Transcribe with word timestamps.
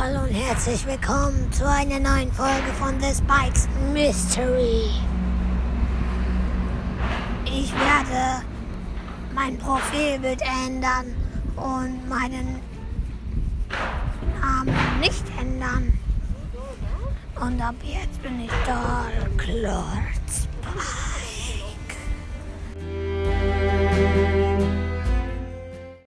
Hallo 0.00 0.20
und 0.20 0.32
herzlich 0.32 0.86
willkommen 0.86 1.50
zu 1.50 1.68
einer 1.68 1.98
neuen 1.98 2.30
Folge 2.30 2.72
von 2.78 3.00
The 3.00 3.12
Spikes 3.12 3.66
Mystery. 3.92 4.90
Ich 7.44 7.72
werde 7.72 8.44
mein 9.34 9.58
Profilbild 9.58 10.40
ändern 10.66 11.16
und 11.56 12.08
meinen 12.08 12.60
Namen 14.40 15.00
nicht 15.00 15.24
ändern. 15.36 15.92
Und 17.40 17.60
ab 17.60 17.74
jetzt 17.82 18.22
bin 18.22 18.42
ich 18.42 18.50
Dark 18.64 19.48
Lord 19.48 20.28
Spike. 20.30 21.07